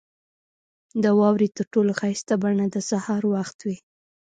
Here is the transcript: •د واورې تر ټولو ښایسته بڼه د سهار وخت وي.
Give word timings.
•د 1.03 1.05
واورې 1.19 1.47
تر 1.57 1.65
ټولو 1.73 1.91
ښایسته 1.99 2.33
بڼه 2.43 2.65
د 2.69 2.77
سهار 2.89 3.21
وخت 3.35 3.57
وي. 3.67 3.77